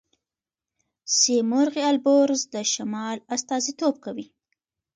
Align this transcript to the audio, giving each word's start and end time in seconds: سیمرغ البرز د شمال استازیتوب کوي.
سیمرغ 1.19 1.75
البرز 1.89 2.41
د 2.53 2.55
شمال 2.73 3.17
استازیتوب 3.35 3.95
کوي. 4.05 4.27